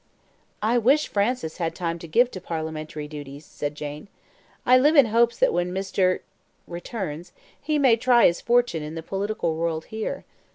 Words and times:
"I 0.63 0.79
wish 0.79 1.07
Francis 1.07 1.57
had 1.57 1.75
time 1.75 1.99
to 1.99 2.07
give 2.07 2.31
to 2.31 2.41
parliamentary 2.41 3.07
duties," 3.07 3.45
said 3.45 3.75
Jane. 3.75 4.07
"I 4.65 4.75
live 4.75 4.95
in 4.95 5.05
hopes 5.05 5.37
that 5.37 5.53
when 5.53 5.71
Mr. 5.71 6.21
returns, 6.65 7.33
he 7.61 7.77
may 7.77 7.97
try 7.97 8.25
his 8.25 8.41
fortune 8.41 8.81
in 8.81 8.95
the 8.95 9.03
political 9.03 9.55
world 9.55 9.85
here. 9.93 10.25